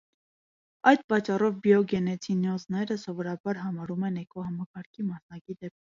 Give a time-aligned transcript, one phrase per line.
[0.91, 5.77] Այս պատճառով բիոգենեցինոզները սովորաբար համարում են էկոհամակարգի մասնակի դեպքեր։